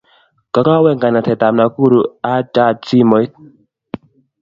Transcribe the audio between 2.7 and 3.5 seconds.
simoit